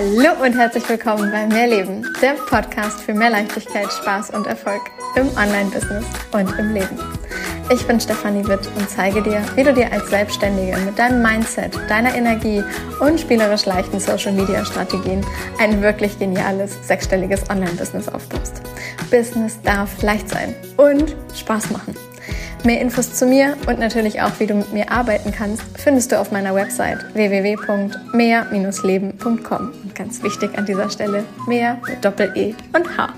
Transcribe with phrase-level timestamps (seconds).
[0.00, 4.80] Hallo und herzlich willkommen bei Mehr Leben, der Podcast für mehr Leichtigkeit, Spaß und Erfolg
[5.14, 6.98] im Online-Business und im Leben.
[7.70, 11.78] Ich bin Stefanie Witt und zeige dir, wie du dir als Selbstständige mit deinem Mindset,
[11.90, 12.64] deiner Energie
[13.00, 15.22] und spielerisch leichten Social-Media-Strategien
[15.58, 18.62] ein wirklich geniales sechsstelliges Online-Business aufbaust.
[19.10, 21.94] Business darf leicht sein und Spaß machen.
[22.64, 26.18] Mehr Infos zu mir und natürlich auch, wie du mit mir arbeiten kannst, findest du
[26.18, 29.72] auf meiner Website www.mehr-leben.com.
[30.00, 33.12] Ganz wichtig an dieser Stelle, mehr mit Doppel-E und H.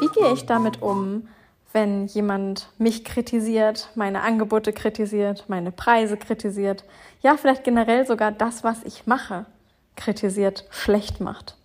[0.00, 1.26] Wie gehe ich damit um,
[1.72, 6.84] wenn jemand mich kritisiert, meine Angebote kritisiert, meine Preise kritisiert,
[7.22, 9.44] ja, vielleicht generell sogar das, was ich mache,
[9.96, 11.56] kritisiert, schlecht macht?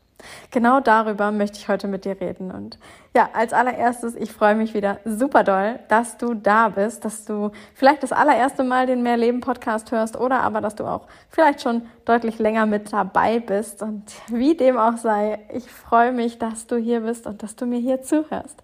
[0.51, 2.51] Genau darüber möchte ich heute mit dir reden.
[2.51, 2.79] Und
[3.15, 7.51] ja, als allererstes, ich freue mich wieder super doll, dass du da bist, dass du
[7.73, 11.83] vielleicht das allererste Mal den Mehrleben Podcast hörst oder aber, dass du auch vielleicht schon
[12.05, 13.81] deutlich länger mit dabei bist.
[13.81, 17.65] Und wie dem auch sei, ich freue mich, dass du hier bist und dass du
[17.65, 18.63] mir hier zuhörst.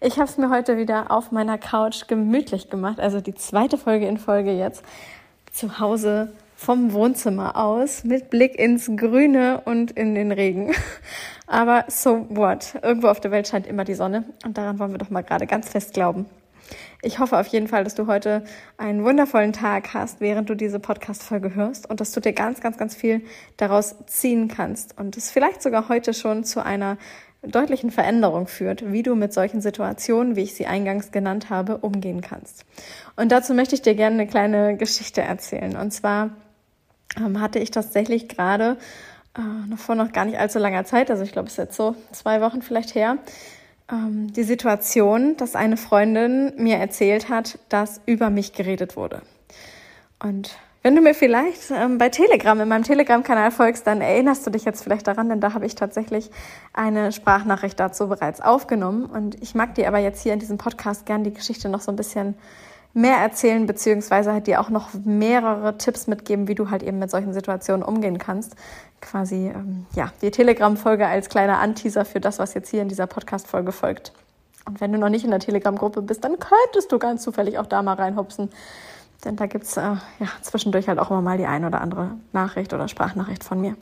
[0.00, 4.06] Ich habe es mir heute wieder auf meiner Couch gemütlich gemacht, also die zweite Folge
[4.06, 4.84] in Folge jetzt
[5.52, 10.72] zu Hause vom Wohnzimmer aus mit Blick ins Grüne und in den Regen.
[11.46, 12.74] Aber so what?
[12.82, 15.46] Irgendwo auf der Welt scheint immer die Sonne und daran wollen wir doch mal gerade
[15.46, 16.26] ganz fest glauben.
[17.02, 18.42] Ich hoffe auf jeden Fall, dass du heute
[18.78, 22.78] einen wundervollen Tag hast, während du diese Podcast-Folge hörst und dass du dir ganz, ganz,
[22.78, 23.22] ganz viel
[23.58, 26.96] daraus ziehen kannst und es vielleicht sogar heute schon zu einer
[27.42, 32.22] deutlichen Veränderung führt, wie du mit solchen Situationen, wie ich sie eingangs genannt habe, umgehen
[32.22, 32.64] kannst.
[33.14, 35.76] Und dazu möchte ich dir gerne eine kleine Geschichte erzählen.
[35.76, 36.30] Und zwar
[37.18, 38.76] ähm, hatte ich tatsächlich gerade
[39.34, 41.94] äh, vor noch gar nicht allzu langer Zeit, also ich glaube, es ist jetzt so
[42.12, 43.18] zwei Wochen vielleicht her,
[43.90, 49.22] ähm, die Situation, dass eine Freundin mir erzählt hat, dass über mich geredet wurde.
[50.22, 54.50] Und wenn du mir vielleicht ähm, bei Telegram, in meinem Telegram-Kanal folgst, dann erinnerst du
[54.50, 56.30] dich jetzt vielleicht daran, denn da habe ich tatsächlich
[56.72, 59.06] eine Sprachnachricht dazu bereits aufgenommen.
[59.06, 61.90] Und ich mag dir aber jetzt hier in diesem Podcast gern die Geschichte noch so
[61.90, 62.36] ein bisschen
[62.96, 67.10] mehr erzählen, beziehungsweise halt dir auch noch mehrere Tipps mitgeben, wie du halt eben mit
[67.10, 68.56] solchen Situationen umgehen kannst.
[69.02, 73.06] Quasi, ähm, ja, die Telegram-Folge als kleiner Anteaser für das, was jetzt hier in dieser
[73.06, 74.12] Podcast-Folge folgt.
[74.64, 77.66] Und wenn du noch nicht in der Telegram-Gruppe bist, dann könntest du ganz zufällig auch
[77.66, 78.50] da mal reinhupsen.
[79.24, 82.72] Denn da gibt's äh, ja, zwischendurch halt auch immer mal die ein oder andere Nachricht
[82.72, 83.76] oder Sprachnachricht von mir.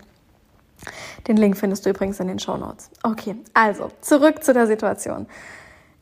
[1.28, 2.91] Den Link findest du übrigens in den Show Notes.
[3.04, 5.26] Okay, also zurück zu der Situation.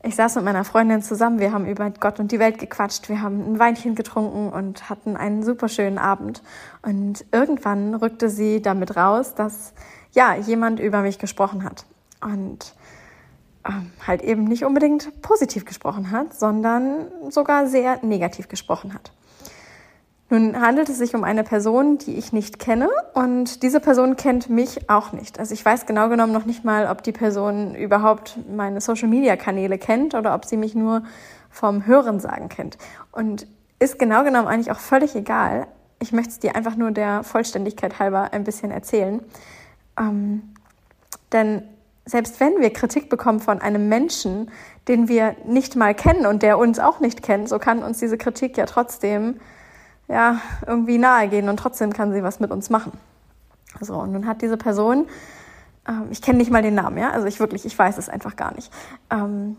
[0.04, 3.22] Ich saß mit meiner Freundin zusammen, wir haben über Gott und die Welt gequatscht, wir
[3.22, 6.42] haben ein Weinchen getrunken und hatten einen super schönen Abend.
[6.82, 9.72] Und irgendwann rückte sie damit raus, dass
[10.12, 11.86] ja jemand über mich gesprochen hat.
[12.20, 12.74] Und
[13.64, 19.12] ähm, halt eben nicht unbedingt positiv gesprochen hat, sondern sogar sehr negativ gesprochen hat.
[20.32, 24.48] Nun handelt es sich um eine Person, die ich nicht kenne und diese Person kennt
[24.48, 25.38] mich auch nicht.
[25.38, 30.14] Also ich weiß genau genommen noch nicht mal, ob die Person überhaupt meine Social-Media-Kanäle kennt
[30.14, 31.02] oder ob sie mich nur
[31.50, 32.78] vom Hörensagen kennt.
[33.10, 33.46] Und
[33.78, 35.66] ist genau genommen eigentlich auch völlig egal.
[35.98, 39.20] Ich möchte es dir einfach nur der Vollständigkeit halber ein bisschen erzählen.
[40.00, 40.54] Ähm,
[41.30, 41.64] denn
[42.06, 44.50] selbst wenn wir Kritik bekommen von einem Menschen,
[44.88, 48.16] den wir nicht mal kennen und der uns auch nicht kennt, so kann uns diese
[48.16, 49.38] Kritik ja trotzdem
[50.12, 52.92] ja, irgendwie nahe gehen und trotzdem kann sie was mit uns machen.
[53.80, 55.06] So, und nun hat diese Person,
[55.88, 58.36] ähm, ich kenne nicht mal den Namen, ja, also ich wirklich, ich weiß es einfach
[58.36, 58.70] gar nicht.
[59.10, 59.56] Ähm,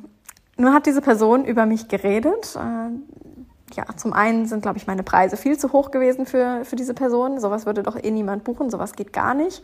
[0.56, 2.56] nun hat diese Person über mich geredet.
[2.56, 6.76] Äh, ja, zum einen sind, glaube ich, meine Preise viel zu hoch gewesen für, für
[6.76, 7.40] diese Person.
[7.40, 9.64] Sowas würde doch eh niemand buchen, sowas geht gar nicht.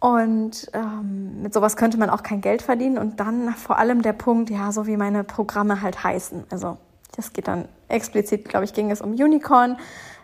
[0.00, 2.98] Und ähm, mit sowas könnte man auch kein Geld verdienen.
[2.98, 6.46] Und dann vor allem der Punkt, ja, so wie meine Programme halt heißen.
[6.50, 6.78] Also
[7.16, 9.76] das geht dann explizit, glaube ich, ging es um Unicorn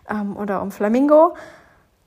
[0.09, 1.35] ähm, oder um Flamingo.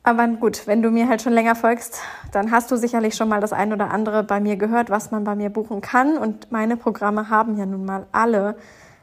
[0.05, 2.01] Aber gut, wenn du mir halt schon länger folgst,
[2.33, 5.23] dann hast du sicherlich schon mal das ein oder andere bei mir gehört, was man
[5.23, 6.19] bei mir buchen kann.
[6.19, 8.57] Und meine Programme haben ja nun mal alle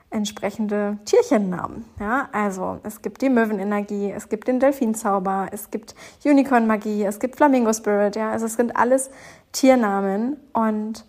[0.09, 1.85] entsprechende Tierchennamen.
[2.00, 5.95] Ja, also es gibt die Möwenenergie, es gibt den Delfinzauber, es gibt
[6.25, 8.15] Unicorn Magie, es gibt Flamingo Spirit.
[8.15, 9.09] Ja, also es sind alles
[9.54, 11.06] Tiernamen und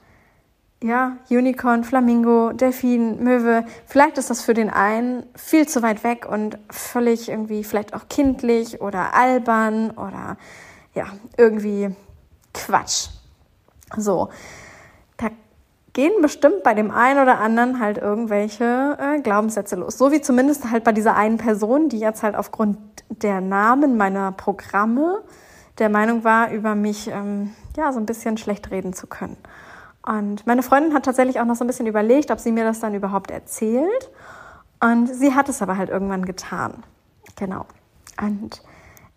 [0.82, 3.64] ja, Unicorn, Flamingo, Delfin, Möwe.
[3.86, 8.08] Vielleicht ist das für den einen viel zu weit weg und völlig irgendwie vielleicht auch
[8.08, 10.38] kindlich oder albern oder
[10.94, 11.06] ja,
[11.36, 11.94] irgendwie
[12.54, 13.08] Quatsch.
[13.96, 14.30] So,
[15.18, 15.28] da
[15.92, 19.98] gehen bestimmt bei dem einen oder anderen halt irgendwelche äh, Glaubenssätze los.
[19.98, 22.78] So wie zumindest halt bei dieser einen Person, die jetzt halt aufgrund
[23.10, 25.22] der Namen meiner Programme
[25.78, 29.36] der Meinung war, über mich ähm, ja so ein bisschen schlecht reden zu können.
[30.06, 32.80] Und meine Freundin hat tatsächlich auch noch so ein bisschen überlegt, ob sie mir das
[32.80, 34.10] dann überhaupt erzählt.
[34.82, 36.82] Und sie hat es aber halt irgendwann getan.
[37.36, 37.66] Genau.
[38.20, 38.62] Und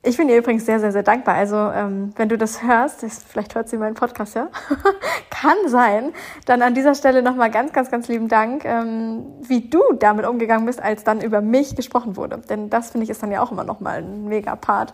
[0.05, 1.35] Ich bin ihr übrigens sehr, sehr, sehr dankbar.
[1.35, 4.49] Also, ähm, wenn du das hörst, ist, vielleicht hört sie meinen Podcast, ja?
[5.29, 6.11] Kann sein.
[6.45, 10.65] Dann an dieser Stelle nochmal ganz, ganz, ganz lieben Dank, ähm, wie du damit umgegangen
[10.65, 12.39] bist, als dann über mich gesprochen wurde.
[12.49, 14.93] Denn das, finde ich, ist dann ja auch immer nochmal ein mega Part.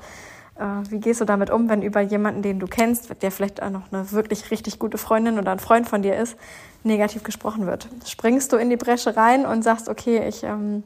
[0.59, 3.69] Äh, wie gehst du damit um, wenn über jemanden, den du kennst, der vielleicht auch
[3.69, 6.37] noch eine wirklich richtig gute Freundin oder ein Freund von dir ist,
[6.83, 7.87] negativ gesprochen wird?
[8.05, 10.43] Springst du in die Bresche rein und sagst, okay, ich...
[10.43, 10.83] Ähm,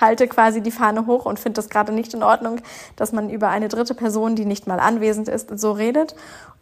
[0.00, 2.60] halte quasi die Fahne hoch und finde das gerade nicht in Ordnung,
[2.96, 6.14] dass man über eine dritte Person, die nicht mal anwesend ist, so redet.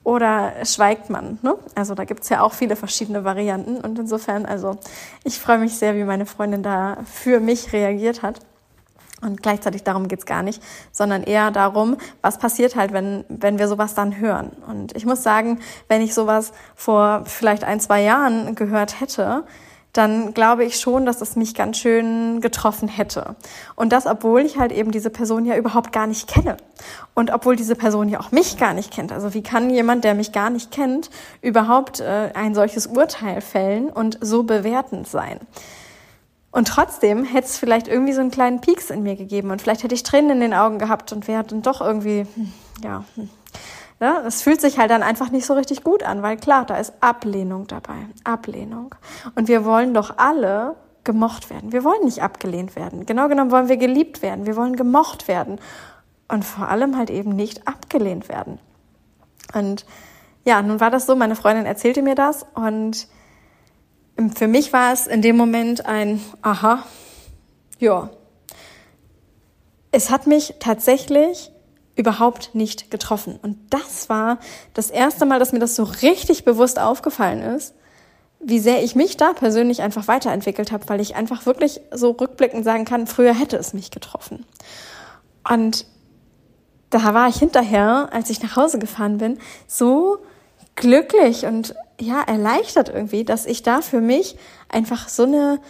[0.02, 1.38] Oder schweigt man?
[1.42, 1.56] Ne?
[1.74, 3.76] Also da gibt's ja auch viele verschiedene Varianten.
[3.76, 4.78] Und insofern, also
[5.24, 8.40] ich freue mich sehr, wie meine Freundin da für mich reagiert hat.
[9.22, 10.62] Und gleichzeitig darum geht's gar nicht,
[10.92, 14.50] sondern eher darum, was passiert halt, wenn, wenn wir sowas dann hören.
[14.66, 19.44] Und ich muss sagen, wenn ich sowas vor vielleicht ein, zwei Jahren gehört hätte,
[19.92, 23.34] dann glaube ich schon, dass es mich ganz schön getroffen hätte.
[23.74, 26.56] Und das, obwohl ich halt eben diese Person ja überhaupt gar nicht kenne.
[27.14, 29.12] Und obwohl diese Person ja auch mich gar nicht kennt.
[29.12, 31.10] Also wie kann jemand, der mich gar nicht kennt,
[31.42, 35.40] überhaupt äh, ein solches Urteil fällen und so bewertend sein?
[36.52, 39.84] Und trotzdem hätte es vielleicht irgendwie so einen kleinen Pieks in mir gegeben und vielleicht
[39.84, 42.52] hätte ich Tränen in den Augen gehabt und wäre dann doch irgendwie, hm,
[42.82, 43.30] ja, hm,
[44.00, 44.22] Ne?
[44.26, 46.94] Es fühlt sich halt dann einfach nicht so richtig gut an, weil klar, da ist
[47.00, 48.06] Ablehnung dabei.
[48.24, 48.94] Ablehnung.
[49.34, 50.74] Und wir wollen doch alle
[51.04, 51.72] gemocht werden.
[51.72, 53.04] Wir wollen nicht abgelehnt werden.
[53.04, 54.46] Genau genommen wollen wir geliebt werden.
[54.46, 55.60] Wir wollen gemocht werden.
[56.28, 58.58] Und vor allem halt eben nicht abgelehnt werden.
[59.52, 59.84] Und
[60.46, 63.06] ja, nun war das so, meine Freundin erzählte mir das und
[64.28, 66.84] für mich war es in dem Moment ein Aha,
[67.78, 68.10] ja.
[69.92, 71.50] Es hat mich tatsächlich
[71.96, 73.38] überhaupt nicht getroffen.
[73.42, 74.38] Und das war
[74.74, 77.74] das erste Mal, dass mir das so richtig bewusst aufgefallen ist,
[78.40, 82.64] wie sehr ich mich da persönlich einfach weiterentwickelt habe, weil ich einfach wirklich so rückblickend
[82.64, 84.46] sagen kann, früher hätte es mich getroffen.
[85.48, 85.86] Und
[86.90, 90.18] da war ich hinterher, als ich nach Hause gefahren bin, so
[90.74, 94.36] glücklich und ja, erleichtert irgendwie, dass ich da für mich
[94.68, 95.60] einfach so eine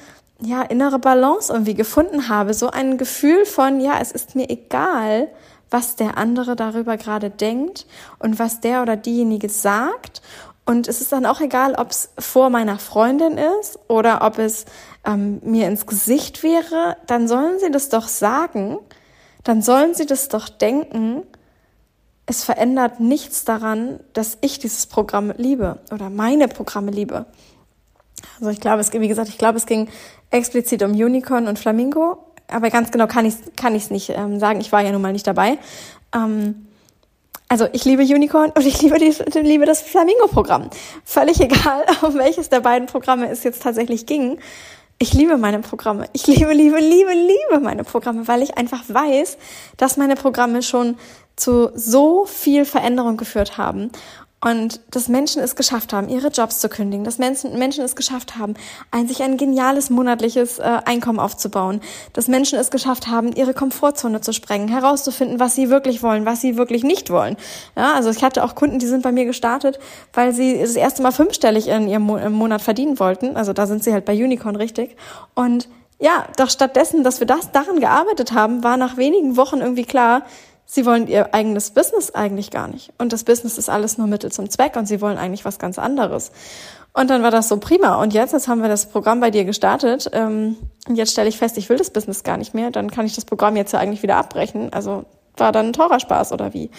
[0.40, 5.28] ja, innere Balance irgendwie gefunden habe, so ein Gefühl von, ja, es ist mir egal,
[5.70, 7.86] was der andere darüber gerade denkt
[8.18, 10.22] und was der oder diejenige sagt.
[10.64, 14.66] Und es ist dann auch egal, ob es vor meiner Freundin ist oder ob es
[15.04, 18.78] ähm, mir ins Gesicht wäre, dann sollen sie das doch sagen,
[19.44, 21.22] dann sollen sie das doch denken.
[22.30, 27.26] Es verändert nichts daran, dass ich dieses Programm liebe oder meine Programme liebe.
[28.38, 29.88] Also ich glaube, es, wie gesagt, ich glaube, es ging
[30.30, 34.38] explizit um Unicorn und Flamingo aber ganz genau kann ich es kann ich's nicht ähm,
[34.38, 34.60] sagen.
[34.60, 35.58] Ich war ja nun mal nicht dabei.
[36.14, 36.66] Ähm,
[37.48, 40.70] also ich liebe Unicorn und ich liebe, die, liebe das Flamingo-Programm.
[41.04, 44.38] Völlig egal, um welches der beiden Programme es jetzt tatsächlich ging.
[45.02, 46.10] Ich liebe meine Programme.
[46.12, 49.38] Ich liebe, liebe, liebe, liebe meine Programme, weil ich einfach weiß,
[49.78, 50.98] dass meine Programme schon
[51.36, 53.90] zu so viel Veränderung geführt haben
[54.42, 58.38] und dass Menschen es geschafft haben, ihre Jobs zu kündigen, dass Menschen, Menschen es geschafft
[58.38, 58.54] haben,
[58.90, 61.80] ein, sich ein geniales monatliches äh, Einkommen aufzubauen,
[62.14, 66.40] dass Menschen es geschafft haben, ihre Komfortzone zu sprengen, herauszufinden, was sie wirklich wollen, was
[66.40, 67.36] sie wirklich nicht wollen.
[67.76, 69.78] Ja, also ich hatte auch Kunden, die sind bei mir gestartet,
[70.14, 73.36] weil sie das erste Mal fünfstellig in ihrem Monat verdienen wollten.
[73.36, 74.96] Also da sind sie halt bei Unicorn richtig.
[75.34, 75.68] Und
[76.00, 80.22] ja, doch stattdessen, dass wir das daran gearbeitet haben, war nach wenigen Wochen irgendwie klar,
[80.70, 82.92] sie wollen ihr eigenes Business eigentlich gar nicht.
[82.96, 85.80] Und das Business ist alles nur Mittel zum Zweck und sie wollen eigentlich was ganz
[85.80, 86.30] anderes.
[86.92, 87.96] Und dann war das so prima.
[87.96, 90.08] Und jetzt, jetzt haben wir das Programm bei dir gestartet.
[90.12, 90.56] Ähm,
[90.88, 92.70] und jetzt stelle ich fest, ich will das Business gar nicht mehr.
[92.70, 94.72] Dann kann ich das Programm jetzt ja eigentlich wieder abbrechen.
[94.72, 95.04] Also
[95.36, 96.70] war dann ein teurer Spaß oder wie?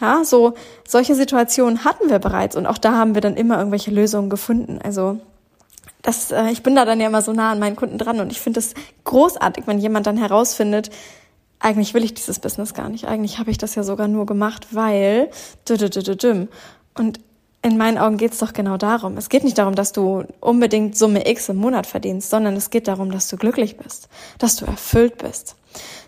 [0.00, 0.52] Ja, so
[0.86, 4.80] solche Situationen hatten wir bereits und auch da haben wir dann immer irgendwelche Lösungen gefunden.
[4.82, 5.18] Also
[6.02, 8.32] das, äh, ich bin da dann ja immer so nah an meinen Kunden dran und
[8.32, 10.90] ich finde es großartig, wenn jemand dann herausfindet,
[11.60, 13.06] eigentlich will ich dieses Business gar nicht.
[13.06, 15.30] Eigentlich habe ich das ja sogar nur gemacht, weil
[16.94, 17.20] und
[17.64, 19.16] in meinen Augen geht es doch genau darum.
[19.16, 22.88] Es geht nicht darum, dass du unbedingt Summe X im Monat verdienst, sondern es geht
[22.88, 24.08] darum, dass du glücklich bist,
[24.38, 25.56] dass du erfüllt bist.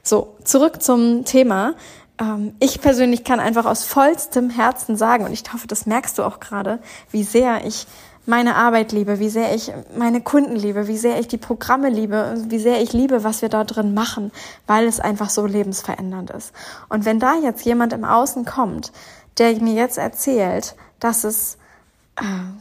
[0.03, 1.75] So, zurück zum Thema.
[2.21, 6.25] Ähm, ich persönlich kann einfach aus vollstem Herzen sagen, und ich hoffe, das merkst du
[6.25, 6.79] auch gerade,
[7.11, 7.87] wie sehr ich
[8.27, 12.35] meine Arbeit liebe, wie sehr ich meine Kunden liebe, wie sehr ich die Programme liebe,
[12.49, 14.33] wie sehr ich liebe, was wir da drin machen,
[14.67, 16.53] weil es einfach so lebensverändernd ist.
[16.89, 18.93] Und wenn da jetzt jemand im Außen kommt,
[19.39, 21.59] der mir jetzt erzählt, dass es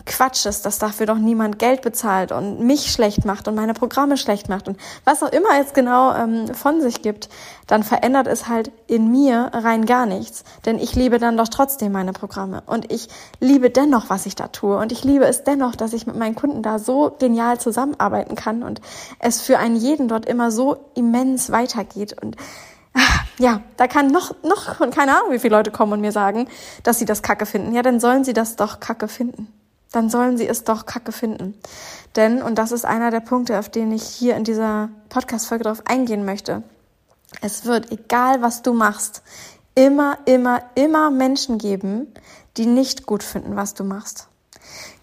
[0.06, 4.18] Quatsch ist, dass dafür doch niemand Geld bezahlt und mich schlecht macht und meine Programme
[4.18, 7.30] schlecht macht und was auch immer es genau ähm, von sich gibt,
[7.66, 10.44] dann verändert es halt in mir rein gar nichts.
[10.66, 13.08] Denn ich liebe dann doch trotzdem meine Programme und ich
[13.40, 16.36] liebe dennoch, was ich da tue und ich liebe es dennoch, dass ich mit meinen
[16.36, 18.82] Kunden da so genial zusammenarbeiten kann und
[19.20, 22.36] es für einen jeden dort immer so immens weitergeht und
[23.38, 26.48] ja, da kann noch, noch, keine Ahnung, wie viele Leute kommen und mir sagen,
[26.84, 27.74] dass sie das Kacke finden.
[27.74, 29.48] Ja, dann sollen sie das doch Kacke finden.
[29.92, 31.58] Dann sollen sie es doch Kacke finden.
[32.16, 35.84] Denn, und das ist einer der Punkte, auf den ich hier in dieser Podcast-Folge drauf
[35.86, 36.64] eingehen möchte.
[37.42, 39.22] Es wird, egal was du machst,
[39.74, 42.14] immer, immer, immer Menschen geben,
[42.58, 44.28] die nicht gut finden, was du machst.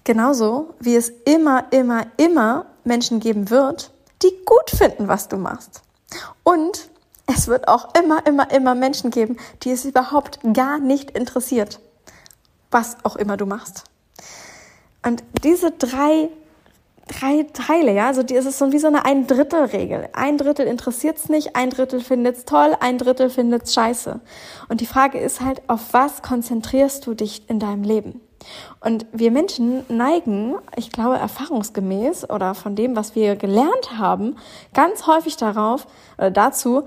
[0.05, 5.83] Genauso wie es immer, immer, immer Menschen geben wird, die gut finden, was du machst.
[6.43, 6.91] Und
[7.35, 11.81] es wird auch immer, immer, immer Menschen geben, die es überhaupt gar nicht interessiert,
[12.71, 13.85] was auch immer du machst.
[15.05, 16.29] Und diese drei,
[17.09, 20.09] drei Teile, ja, also die ist es so wie so eine Ein-Drittel-Regel.
[20.13, 24.21] Ein Drittel interessiert's nicht, ein Drittel findet's toll, ein Drittel findet's scheiße.
[24.69, 28.21] Und die Frage ist halt, auf was konzentrierst du dich in deinem Leben?
[28.81, 34.37] Und wir Menschen neigen, ich glaube erfahrungsgemäß oder von dem, was wir gelernt haben,
[34.75, 35.87] ganz häufig darauf
[36.19, 36.85] oder dazu,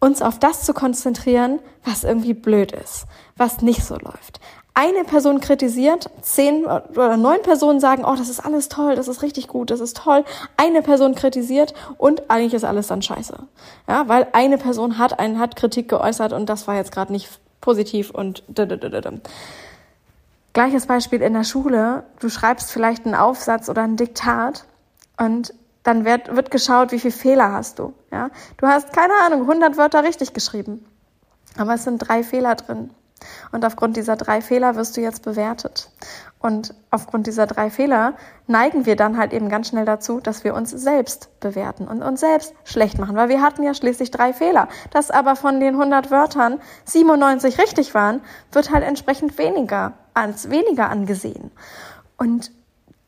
[0.00, 4.40] uns auf das zu konzentrieren, was irgendwie blöd ist, was nicht so läuft.
[4.74, 9.22] Eine Person kritisiert, zehn oder neun Personen sagen, oh, das ist alles toll, das ist
[9.22, 10.22] richtig gut, das ist toll.
[10.58, 13.38] Eine Person kritisiert und eigentlich ist alles dann scheiße.
[13.88, 17.30] Ja, weil eine Person hat einen, hat Kritik geäußert und das war jetzt gerade nicht
[17.62, 18.42] positiv und
[20.52, 22.04] Gleiches Beispiel in der Schule.
[22.20, 24.66] Du schreibst vielleicht einen Aufsatz oder ein Diktat
[25.18, 25.54] und
[25.86, 27.94] dann wird, wird geschaut, wie viele Fehler hast du.
[28.10, 28.30] Ja?
[28.56, 30.84] Du hast, keine Ahnung, 100 Wörter richtig geschrieben.
[31.56, 32.90] Aber es sind drei Fehler drin.
[33.52, 35.90] Und aufgrund dieser drei Fehler wirst du jetzt bewertet.
[36.38, 38.14] Und aufgrund dieser drei Fehler
[38.46, 42.20] neigen wir dann halt eben ganz schnell dazu, dass wir uns selbst bewerten und uns
[42.20, 44.68] selbst schlecht machen, weil wir hatten ja schließlich drei Fehler.
[44.90, 48.20] Dass aber von den 100 Wörtern 97 richtig waren,
[48.52, 51.50] wird halt entsprechend weniger als weniger angesehen.
[52.18, 52.50] Und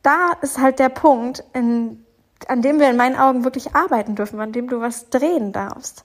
[0.01, 2.03] da ist halt der Punkt, in,
[2.47, 6.03] an dem wir in meinen Augen wirklich arbeiten dürfen, an dem du was drehen darfst.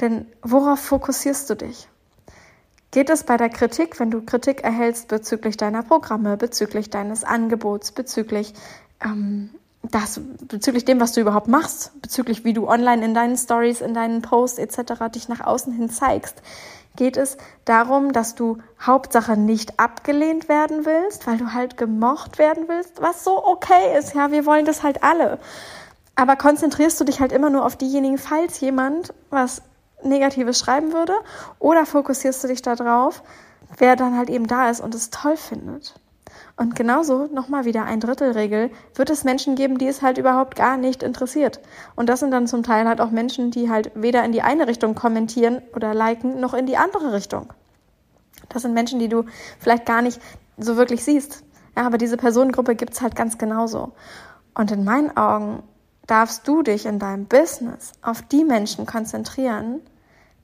[0.00, 1.88] Denn worauf fokussierst du dich?
[2.90, 7.92] Geht es bei der Kritik, wenn du Kritik erhältst bezüglich deiner Programme, bezüglich deines Angebots,
[7.92, 8.54] bezüglich
[9.04, 9.50] ähm,
[9.82, 13.94] das, bezüglich dem, was du überhaupt machst, bezüglich wie du online in deinen Stories, in
[13.94, 15.10] deinen Posts etc.
[15.14, 16.42] dich nach außen hin zeigst?
[16.98, 22.64] Geht es darum, dass du Hauptsache nicht abgelehnt werden willst, weil du halt gemocht werden
[22.66, 24.14] willst, was so okay ist.
[24.14, 25.38] Ja, wir wollen das halt alle.
[26.16, 29.62] Aber konzentrierst du dich halt immer nur auf diejenigen, falls jemand was
[30.02, 31.14] Negatives schreiben würde?
[31.60, 33.22] Oder fokussierst du dich darauf,
[33.78, 35.94] wer dann halt eben da ist und es toll findet?
[36.58, 40.76] Und genauso, nochmal wieder ein Drittelregel, wird es Menschen geben, die es halt überhaupt gar
[40.76, 41.60] nicht interessiert.
[41.94, 44.66] Und das sind dann zum Teil halt auch Menschen, die halt weder in die eine
[44.66, 47.52] Richtung kommentieren oder liken, noch in die andere Richtung.
[48.48, 49.24] Das sind Menschen, die du
[49.60, 50.20] vielleicht gar nicht
[50.56, 51.44] so wirklich siehst.
[51.76, 53.92] Ja, aber diese Personengruppe gibt's halt ganz genauso.
[54.52, 55.62] Und in meinen Augen
[56.08, 59.80] darfst du dich in deinem Business auf die Menschen konzentrieren,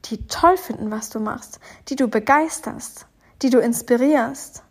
[0.04, 3.06] die toll finden, was du machst, die du begeisterst,
[3.42, 4.62] die du inspirierst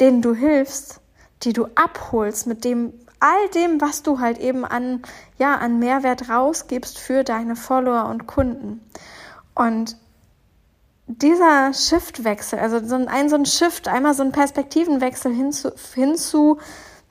[0.00, 1.00] denen du hilfst,
[1.42, 5.02] die du abholst mit dem all dem, was du halt eben an
[5.38, 8.80] ja an Mehrwert rausgibst für deine Follower und Kunden.
[9.54, 9.96] Und
[11.06, 16.16] dieser Shiftwechsel, also so ein, so ein Shift, einmal so ein Perspektivenwechsel hin zu, hin
[16.16, 16.58] zu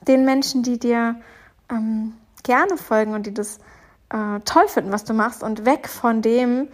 [0.06, 1.16] den Menschen, die dir
[1.70, 3.58] ähm, gerne folgen und die das
[4.10, 6.68] äh, toll finden, was du machst und weg von dem,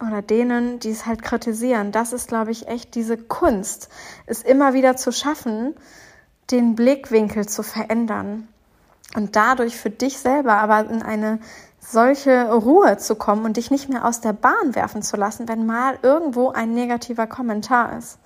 [0.00, 1.92] oder denen, die es halt kritisieren.
[1.92, 3.88] Das ist, glaube ich, echt diese Kunst,
[4.26, 5.74] es immer wieder zu schaffen,
[6.50, 8.48] den Blickwinkel zu verändern
[9.14, 11.40] und dadurch für dich selber aber in eine
[11.78, 15.66] solche Ruhe zu kommen und dich nicht mehr aus der Bahn werfen zu lassen, wenn
[15.66, 18.18] mal irgendwo ein negativer Kommentar ist.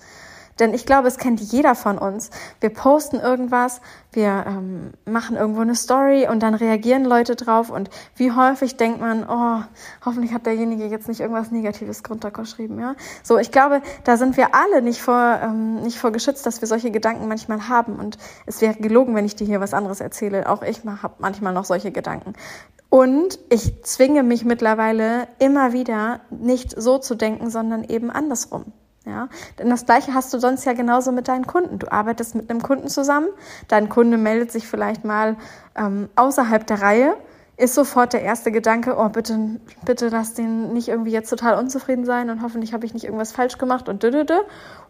[0.58, 2.30] Denn ich glaube, es kennt jeder von uns.
[2.60, 3.80] Wir posten irgendwas,
[4.12, 7.70] wir ähm, machen irgendwo eine Story und dann reagieren Leute drauf.
[7.70, 9.62] Und wie häufig denkt man, oh,
[10.04, 12.78] hoffentlich hat derjenige jetzt nicht irgendwas Negatives drunter geschrieben.
[12.78, 12.94] Ja?
[13.22, 16.68] So, ich glaube, da sind wir alle nicht vor, ähm, nicht vor geschützt, dass wir
[16.68, 17.96] solche Gedanken manchmal haben.
[17.96, 20.48] Und es wäre gelogen, wenn ich dir hier was anderes erzähle.
[20.48, 22.34] Auch ich habe manchmal noch solche Gedanken.
[22.90, 28.72] Und ich zwinge mich mittlerweile immer wieder, nicht so zu denken, sondern eben andersrum.
[29.06, 31.78] Ja, denn das Gleiche hast du sonst ja genauso mit deinen Kunden.
[31.78, 33.28] Du arbeitest mit einem Kunden zusammen,
[33.68, 35.36] dein Kunde meldet sich vielleicht mal
[35.76, 37.14] ähm, außerhalb der Reihe,
[37.56, 42.04] ist sofort der erste Gedanke, oh bitte, bitte lass den nicht irgendwie jetzt total unzufrieden
[42.04, 44.34] sein und hoffentlich habe ich nicht irgendwas falsch gemacht und dödödö.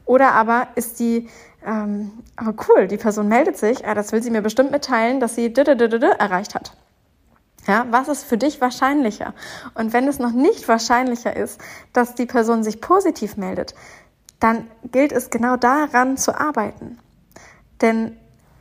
[0.06, 1.28] Oder aber ist die,
[1.66, 5.34] ähm, aber cool, die Person meldet sich, ja, das will sie mir bestimmt mitteilen, dass
[5.34, 6.72] sie dödödödö erreicht hat.
[7.66, 9.32] Ja, was ist für dich wahrscheinlicher?
[9.74, 11.58] Und wenn es noch nicht wahrscheinlicher ist,
[11.94, 13.74] dass die Person sich positiv meldet,
[14.44, 16.98] dann gilt es genau daran zu arbeiten.
[17.80, 18.14] Denn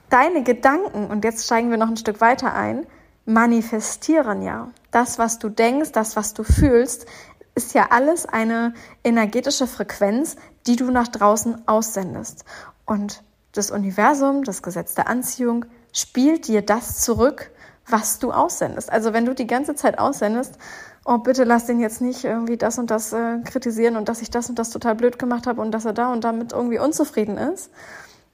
[0.09, 2.85] deine Gedanken, und jetzt steigen wir noch ein Stück weiter ein,
[3.25, 4.69] manifestieren ja.
[4.91, 7.05] Das, was du denkst, das, was du fühlst,
[7.53, 8.73] ist ja alles eine
[9.03, 10.37] energetische Frequenz,
[10.67, 12.45] die du nach draußen aussendest.
[12.85, 13.21] Und
[13.51, 17.51] das Universum, das Gesetz der Anziehung, spielt dir das zurück,
[17.87, 18.91] was du aussendest.
[18.91, 20.57] Also wenn du die ganze Zeit aussendest,
[21.05, 24.31] oh bitte lass den jetzt nicht irgendwie das und das äh, kritisieren und dass ich
[24.31, 27.37] das und das total blöd gemacht habe und dass er da und damit irgendwie unzufrieden
[27.37, 27.71] ist,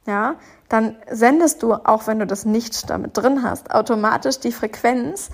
[0.06, 0.36] ja,
[0.70, 5.29] dann sendest du, auch wenn du das nicht damit drin hast, automatisch die Frequenz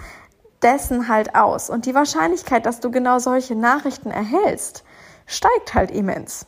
[0.61, 1.69] dessen halt aus.
[1.69, 4.83] Und die Wahrscheinlichkeit, dass du genau solche Nachrichten erhältst,
[5.25, 6.47] steigt halt immens.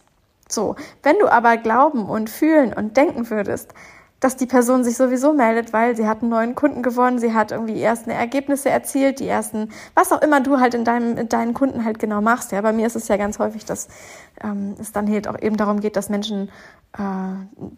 [0.49, 3.73] So, wenn du aber glauben und fühlen und denken würdest,
[4.19, 7.51] dass die Person sich sowieso meldet, weil sie hat einen neuen Kunden gewonnen, sie hat
[7.51, 11.29] irgendwie die ersten Ergebnisse erzielt, die ersten, was auch immer du halt in deinem, in
[11.29, 12.51] deinen Kunden halt genau machst.
[12.51, 13.87] Ja, bei mir ist es ja ganz häufig, dass
[14.43, 16.49] ähm, es dann halt auch eben darum geht, dass Menschen,
[16.97, 17.01] äh,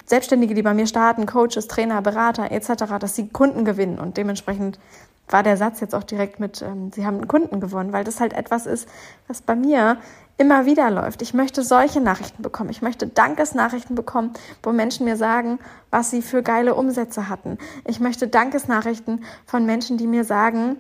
[0.06, 4.80] Selbstständige, die bei mir starten, Coaches, Trainer, Berater etc., dass sie Kunden gewinnen und dementsprechend
[5.28, 8.20] war der Satz jetzt auch direkt mit, ähm, sie haben einen Kunden gewonnen, weil das
[8.22, 8.88] halt etwas ist,
[9.28, 9.98] was bei mir
[10.40, 11.22] immer wieder läuft.
[11.22, 12.70] Ich möchte solche Nachrichten bekommen.
[12.70, 14.32] Ich möchte Dankesnachrichten bekommen,
[14.64, 15.60] wo Menschen mir sagen,
[15.92, 17.58] was sie für geile Umsätze hatten.
[17.86, 20.78] Ich möchte Dankesnachrichten von Menschen, die mir sagen,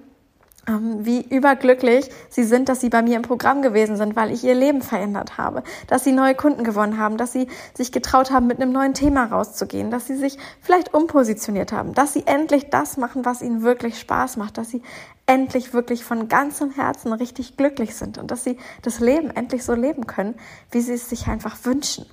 [0.67, 4.53] wie überglücklich sie sind, dass sie bei mir im Programm gewesen sind, weil ich ihr
[4.53, 8.61] Leben verändert habe, dass sie neue Kunden gewonnen haben, dass sie sich getraut haben, mit
[8.61, 13.25] einem neuen Thema rauszugehen, dass sie sich vielleicht umpositioniert haben, dass sie endlich das machen,
[13.25, 14.83] was ihnen wirklich Spaß macht, dass sie
[15.25, 19.73] endlich wirklich von ganzem Herzen richtig glücklich sind und dass sie das Leben endlich so
[19.73, 20.35] leben können,
[20.71, 22.05] wie sie es sich einfach wünschen.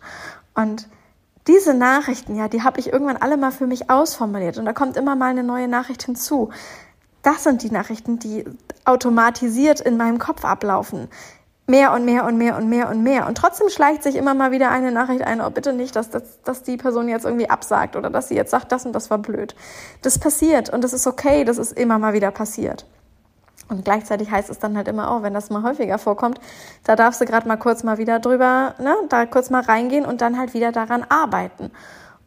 [0.55, 0.89] Und
[1.47, 4.97] diese Nachrichten, ja, die habe ich irgendwann alle mal für mich ausformuliert und da kommt
[4.97, 6.51] immer mal eine neue Nachricht hinzu
[7.27, 8.45] das sind die Nachrichten, die
[8.85, 11.09] automatisiert in meinem Kopf ablaufen.
[11.67, 13.27] Mehr und mehr und mehr und mehr und mehr.
[13.27, 16.41] Und trotzdem schleicht sich immer mal wieder eine Nachricht ein, oh bitte nicht, dass, dass,
[16.43, 19.19] dass die Person jetzt irgendwie absagt oder dass sie jetzt sagt, das und das war
[19.19, 19.57] blöd.
[20.03, 22.87] Das passiert und das ist okay, das ist immer mal wieder passiert.
[23.69, 26.41] Und gleichzeitig heißt es dann halt immer auch, oh, wenn das mal häufiger vorkommt,
[26.85, 30.21] da darfst du gerade mal kurz mal wieder drüber, ne, da kurz mal reingehen und
[30.21, 31.73] dann halt wieder daran arbeiten.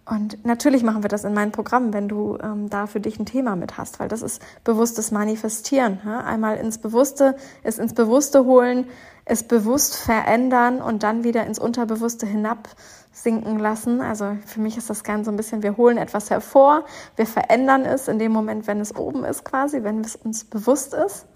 [0.10, 3.28] Und natürlich machen wir das in meinen Programmen, wenn du ähm, da für dich ein
[3.28, 6.00] Thema mit hast, weil das ist bewusstes Manifestieren.
[6.04, 6.22] Ja?
[6.22, 8.88] Einmal ins Bewusste, es ins Bewusste holen,
[9.26, 14.02] es bewusst verändern und dann wieder ins Unterbewusste hinabsinken lassen.
[14.02, 17.86] Also für mich ist das Ganze so ein bisschen, wir holen etwas hervor, wir verändern
[17.86, 21.28] es in dem Moment, wenn es oben ist quasi, wenn es uns bewusst ist.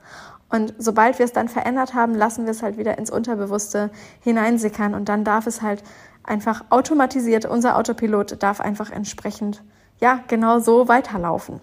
[0.50, 4.96] Und sobald wir es dann verändert haben, lassen wir es halt wieder ins Unterbewusste hineinsickern
[4.96, 5.84] und dann darf es halt
[6.24, 9.64] einfach automatisiert, unser Autopilot darf einfach entsprechend,
[10.00, 11.62] ja, genau so weiterlaufen.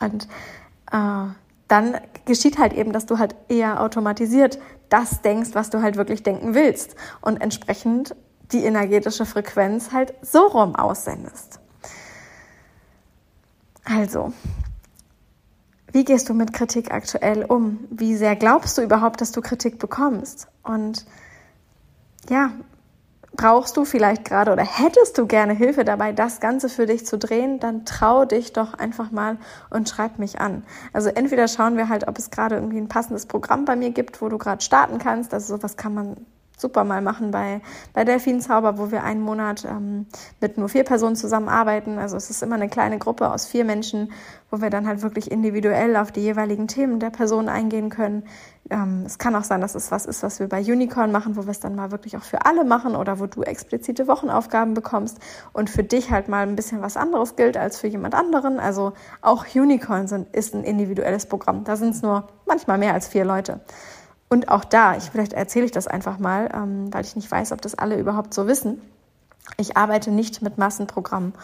[0.00, 0.28] Und
[0.90, 1.26] äh,
[1.68, 6.22] dann geschieht halt eben, dass du halt eher automatisiert das denkst, was du halt wirklich
[6.22, 8.14] denken willst und entsprechend
[8.52, 11.60] die energetische Frequenz halt so rum aussendest.
[13.84, 14.32] Also,
[15.92, 17.86] wie gehst du mit Kritik aktuell um?
[17.90, 20.48] Wie sehr glaubst du überhaupt, dass du Kritik bekommst?
[20.62, 21.06] Und
[22.28, 22.50] ja,
[23.36, 27.18] brauchst du vielleicht gerade oder hättest du gerne Hilfe dabei, das Ganze für dich zu
[27.18, 29.38] drehen, dann trau dich doch einfach mal
[29.70, 30.64] und schreib mich an.
[30.92, 34.22] Also entweder schauen wir halt, ob es gerade irgendwie ein passendes Programm bei mir gibt,
[34.22, 35.34] wo du gerade starten kannst.
[35.34, 36.16] Also sowas kann man
[36.56, 37.60] super mal machen bei,
[37.92, 40.06] bei Delfin Zauber, wo wir einen Monat ähm,
[40.40, 41.98] mit nur vier Personen zusammenarbeiten.
[41.98, 44.12] Also es ist immer eine kleine Gruppe aus vier Menschen,
[44.50, 48.24] wo wir dann halt wirklich individuell auf die jeweiligen Themen der Person eingehen können.
[48.70, 51.42] Ähm, es kann auch sein, dass es was ist, was wir bei Unicorn machen, wo
[51.42, 55.18] wir es dann mal wirklich auch für alle machen oder wo du explizite Wochenaufgaben bekommst
[55.52, 58.60] und für dich halt mal ein bisschen was anderes gilt als für jemand anderen.
[58.60, 61.64] Also auch Unicorn sind, ist ein individuelles Programm.
[61.64, 63.60] Da sind es nur manchmal mehr als vier Leute.
[64.28, 67.52] Und auch da, ich, vielleicht erzähle ich das einfach mal, ähm, weil ich nicht weiß,
[67.52, 68.80] ob das alle überhaupt so wissen.
[69.58, 71.34] Ich arbeite nicht mit Massenprogrammen.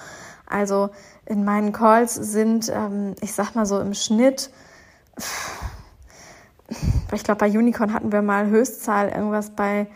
[0.47, 0.91] Also
[1.27, 4.51] in meinen Calls sind, ähm, ich sag mal so im Schnitt,
[7.13, 9.87] ich glaube, bei Unicorn hatten wir mal Höchstzahl irgendwas bei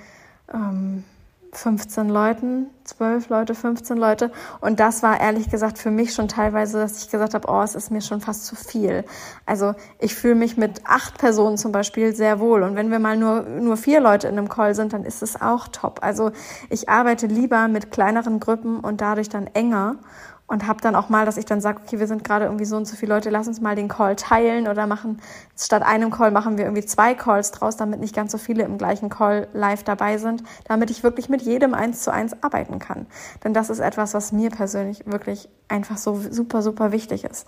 [0.53, 1.05] ähm,
[1.53, 4.31] 15 Leuten, 12 Leute, 15 Leute.
[4.61, 7.75] Und das war ehrlich gesagt für mich schon teilweise, dass ich gesagt habe, oh, es
[7.75, 9.05] ist mir schon fast zu viel.
[9.47, 12.63] Also ich fühle mich mit acht Personen zum Beispiel sehr wohl.
[12.63, 15.41] Und wenn wir mal nur, nur vier Leute in einem Call sind, dann ist es
[15.41, 16.01] auch top.
[16.03, 16.33] Also
[16.69, 19.97] ich arbeite lieber mit kleineren Gruppen und dadurch dann enger
[20.47, 22.77] und habe dann auch mal, dass ich dann sage, okay, wir sind gerade irgendwie so
[22.77, 25.21] und so viele Leute, lass uns mal den Call teilen oder machen,
[25.57, 28.77] statt einem Call machen wir irgendwie zwei Calls draus, damit nicht ganz so viele im
[28.77, 33.07] gleichen Call live dabei sind, damit ich wirklich mit jedem eins zu eins arbeiten kann.
[33.43, 37.47] Denn das ist etwas, was mir persönlich wirklich einfach so super, super wichtig ist.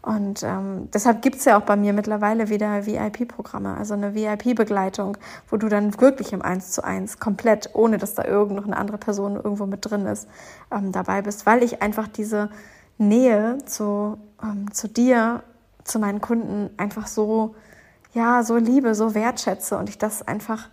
[0.00, 5.18] Und ähm, deshalb gibt's ja auch bei mir mittlerweile wieder VIP-Programme, also eine VIP-Begleitung,
[5.50, 8.76] wo du dann wirklich im Eins zu eins komplett, ohne dass da irgend noch eine
[8.76, 10.28] andere Person irgendwo mit drin ist,
[10.70, 12.50] ähm, dabei bist, weil ich einfach diese
[12.96, 15.42] Nähe zu, ähm, zu dir,
[15.82, 17.54] zu meinen Kunden einfach so,
[18.14, 20.68] ja, so liebe, so wertschätze und ich das einfach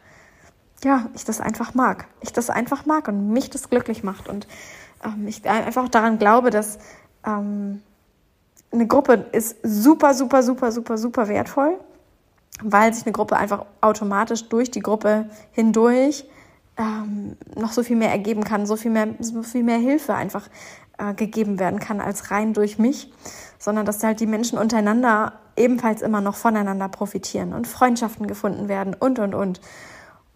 [0.84, 2.06] ja, ich das einfach mag.
[2.22, 4.28] Ich das einfach mag und mich das glücklich macht.
[4.28, 4.48] Und
[5.04, 6.80] ähm, ich einfach daran glaube, dass
[7.26, 7.82] ähm,
[8.76, 11.80] eine Gruppe ist super, super, super, super, super wertvoll,
[12.62, 16.26] weil sich eine Gruppe einfach automatisch durch die Gruppe hindurch
[16.78, 20.48] ähm, noch so viel mehr ergeben kann, so viel mehr, so viel mehr Hilfe einfach
[20.98, 23.12] äh, gegeben werden kann als rein durch mich,
[23.60, 28.94] sondern dass halt die Menschen untereinander ebenfalls immer noch voneinander profitieren und Freundschaften gefunden werden
[28.94, 29.62] und und und.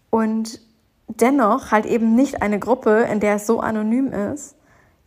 [0.08, 0.60] Und
[1.08, 4.56] dennoch halt eben nicht eine Gruppe, in der es so anonym ist,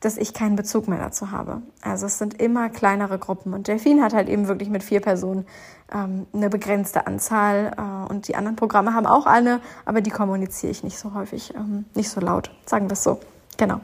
[0.03, 1.61] dass ich keinen Bezug mehr dazu habe.
[1.81, 5.45] Also es sind immer kleinere Gruppen und Delfin hat halt eben wirklich mit vier Personen
[5.93, 10.71] ähm, eine begrenzte Anzahl äh, und die anderen Programme haben auch eine, aber die kommuniziere
[10.71, 13.19] ich nicht so häufig, ähm, nicht so laut, sagen wir es so.
[13.57, 13.79] Genau.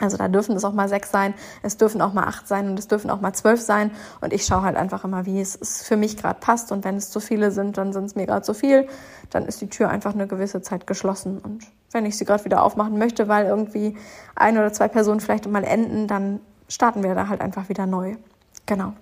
[0.00, 2.78] Also da dürfen es auch mal sechs sein, es dürfen auch mal acht sein und
[2.78, 3.92] es dürfen auch mal zwölf sein.
[4.20, 6.72] Und ich schaue halt einfach immer, wie es für mich gerade passt.
[6.72, 8.88] Und wenn es zu viele sind, dann sind es mir gerade zu viel.
[9.30, 11.38] Dann ist die Tür einfach eine gewisse Zeit geschlossen.
[11.38, 11.64] Und
[11.94, 13.96] wenn ich sie gerade wieder aufmachen möchte, weil irgendwie
[14.34, 18.16] ein oder zwei Personen vielleicht mal enden, dann starten wir da halt einfach wieder neu.
[18.66, 18.92] Genau.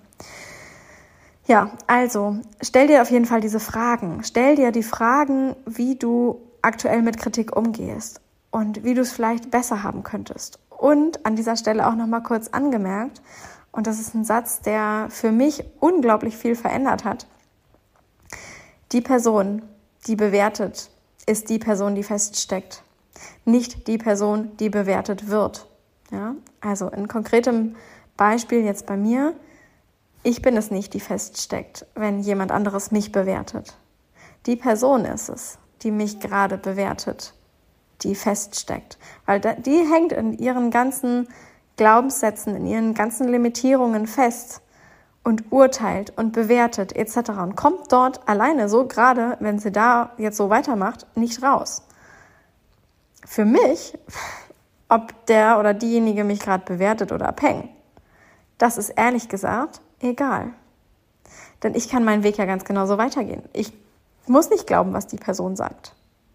[1.46, 4.22] Ja, also stell dir auf jeden Fall diese Fragen.
[4.22, 9.50] Stell dir die Fragen, wie du aktuell mit Kritik umgehst und wie du es vielleicht
[9.50, 10.61] besser haben könntest.
[10.70, 13.20] Und an dieser Stelle auch noch mal kurz angemerkt,
[13.72, 17.26] und das ist ein Satz, der für mich unglaublich viel verändert hat.
[18.92, 19.62] Die Person,
[20.07, 20.90] die bewertet,
[21.26, 22.82] ist die Person, die feststeckt,
[23.44, 25.66] nicht die Person, die bewertet wird.
[26.11, 26.35] Ja?
[26.61, 27.76] Also in konkretem
[28.16, 29.35] Beispiel jetzt bei mir,
[30.22, 33.76] ich bin es nicht, die feststeckt, wenn jemand anderes mich bewertet.
[34.46, 37.35] Die Person ist es, die mich gerade bewertet
[38.04, 38.98] die feststeckt.
[39.26, 41.28] Weil die hängt in ihren ganzen
[41.76, 44.61] Glaubenssätzen, in ihren ganzen Limitierungen fest
[45.24, 47.30] und urteilt und bewertet etc.
[47.40, 51.82] und kommt dort alleine so gerade, wenn sie da jetzt so weitermacht, nicht raus.
[53.24, 53.96] Für mich,
[54.88, 57.68] ob der oder diejenige mich gerade bewertet oder abhängt,
[58.58, 60.50] das ist ehrlich gesagt egal.
[61.62, 63.42] Denn ich kann meinen Weg ja ganz genauso weitergehen.
[63.52, 63.72] Ich
[64.26, 65.94] muss nicht glauben, was die Person sagt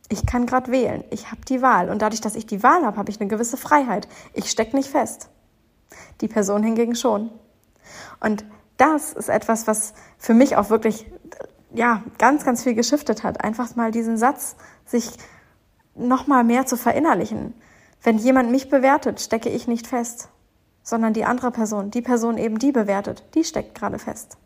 [0.10, 2.98] ich kann gerade wählen, ich habe die Wahl und dadurch, dass ich die Wahl habe,
[2.98, 4.08] habe ich eine gewisse Freiheit.
[4.34, 5.30] Ich stecke nicht fest.
[6.22, 7.30] Die Person hingegen schon.
[8.20, 8.46] Und
[8.78, 11.12] das ist etwas, was für mich auch wirklich
[11.74, 13.44] ja ganz, ganz viel geschiftet hat.
[13.44, 15.12] Einfach mal diesen Satz sich
[15.96, 17.54] noch mal mehr zu verinnerlichen.
[18.04, 20.30] Wenn jemand mich bewertet, stecke ich nicht fest,
[20.84, 24.38] sondern die andere Person, die Person eben die bewertet, die steckt gerade fest.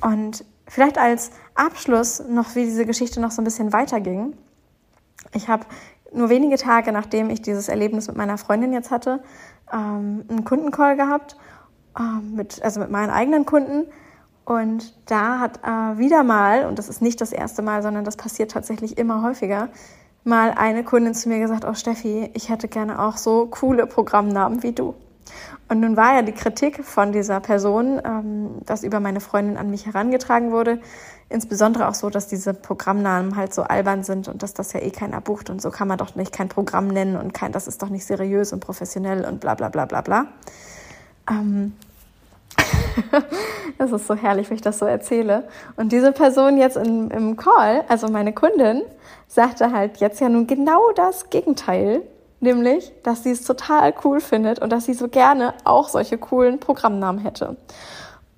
[0.00, 4.34] Und Vielleicht als Abschluss noch, wie diese Geschichte noch so ein bisschen weiterging.
[5.32, 5.66] Ich habe
[6.12, 9.20] nur wenige Tage, nachdem ich dieses Erlebnis mit meiner Freundin jetzt hatte,
[9.72, 11.36] ähm, einen Kundencall gehabt,
[11.98, 13.86] ähm, mit, also mit meinen eigenen Kunden.
[14.44, 18.16] Und da hat äh, wieder mal, und das ist nicht das erste Mal, sondern das
[18.16, 19.68] passiert tatsächlich immer häufiger,
[20.24, 24.62] mal eine Kundin zu mir gesagt, oh Steffi, ich hätte gerne auch so coole Programmnamen
[24.62, 24.94] wie du.
[25.68, 29.70] Und nun war ja die Kritik von dieser Person, ähm, das über meine Freundin an
[29.70, 30.80] mich herangetragen wurde,
[31.28, 34.90] insbesondere auch so, dass diese Programmnamen halt so albern sind und dass das ja eh
[34.90, 37.82] keiner bucht und so kann man doch nicht kein Programm nennen und kein, das ist
[37.82, 40.26] doch nicht seriös und professionell und bla bla bla bla bla.
[41.28, 41.74] Ähm
[43.78, 45.48] das ist so herrlich, wenn ich das so erzähle.
[45.76, 48.82] Und diese Person jetzt in, im Call, also meine Kundin,
[49.28, 52.02] sagte halt jetzt ja nun genau das Gegenteil
[52.40, 56.58] nämlich, dass sie es total cool findet und dass sie so gerne auch solche coolen
[56.58, 57.56] Programmnamen hätte.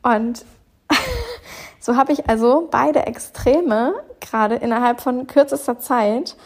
[0.02, 0.44] Und
[1.80, 6.36] so habe ich also beide Extreme gerade innerhalb von kürzester Zeit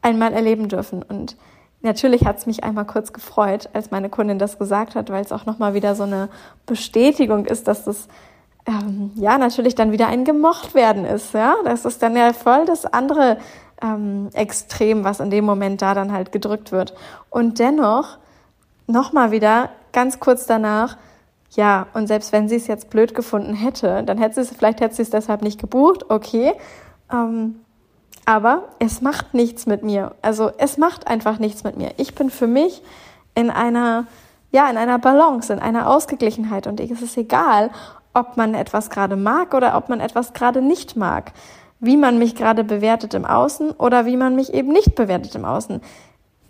[0.00, 1.02] einmal erleben dürfen.
[1.02, 1.36] Und
[1.82, 5.32] natürlich hat es mich einmal kurz gefreut, als meine Kundin das gesagt hat, weil es
[5.32, 6.28] auch nochmal wieder so eine
[6.66, 8.08] Bestätigung ist, dass das
[8.66, 11.34] ähm, ja natürlich dann wieder ein gemocht werden ist.
[11.34, 13.38] Ja, das ist dann ja voll das andere
[13.82, 16.94] ähm, extrem, was in dem Moment da dann halt gedrückt wird.
[17.30, 18.18] Und dennoch,
[18.86, 20.96] nochmal wieder, ganz kurz danach,
[21.50, 24.80] ja, und selbst wenn sie es jetzt blöd gefunden hätte, dann hätte sie es, vielleicht
[24.80, 26.54] hätte sie es deshalb nicht gebucht, okay.
[27.12, 27.56] Ähm,
[28.24, 30.14] aber es macht nichts mit mir.
[30.22, 31.92] Also es macht einfach nichts mit mir.
[31.96, 32.82] Ich bin für mich
[33.34, 34.06] in einer,
[34.50, 37.70] ja, in einer Balance, in einer Ausgeglichenheit und es ist egal,
[38.14, 41.32] ob man etwas gerade mag oder ob man etwas gerade nicht mag
[41.82, 45.44] wie man mich gerade bewertet im Außen oder wie man mich eben nicht bewertet im
[45.44, 45.82] Außen.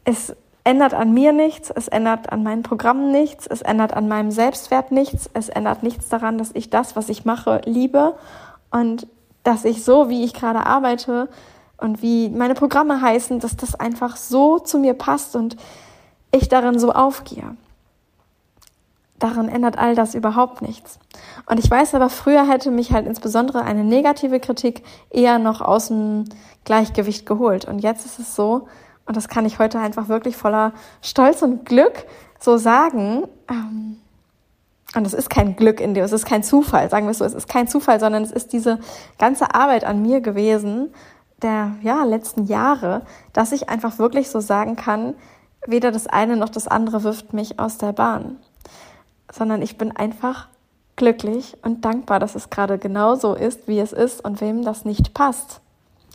[0.04, 4.30] Es ändert an mir nichts, es ändert an meinen Programmen nichts, es ändert an meinem
[4.30, 8.14] Selbstwert nichts, es ändert nichts daran, dass ich das, was ich mache, liebe
[8.70, 9.06] und
[9.42, 11.30] dass ich so, wie ich gerade arbeite
[11.83, 15.57] und wie meine Programme heißen, dass das einfach so zu mir passt und
[16.31, 17.57] ich darin so aufgehe.
[19.18, 20.99] daran ändert all das überhaupt nichts.
[21.47, 25.88] Und ich weiß aber, früher hätte mich halt insbesondere eine negative Kritik eher noch aus
[25.88, 26.25] dem
[26.64, 27.64] Gleichgewicht geholt.
[27.64, 28.66] Und jetzt ist es so,
[29.07, 32.05] und das kann ich heute einfach wirklich voller Stolz und Glück
[32.40, 33.99] so sagen, ähm,
[34.95, 37.25] und es ist kein Glück in dir, es ist kein Zufall, sagen wir es so,
[37.25, 38.79] es ist kein Zufall, sondern es ist diese
[39.18, 40.92] ganze Arbeit an mir gewesen,
[41.42, 43.02] der ja, letzten Jahre,
[43.33, 45.14] dass ich einfach wirklich so sagen kann,
[45.66, 48.37] weder das eine noch das andere wirft mich aus der Bahn,
[49.31, 50.48] sondern ich bin einfach
[50.96, 54.85] glücklich und dankbar, dass es gerade genau so ist, wie es ist und wem das
[54.85, 55.61] nicht passt.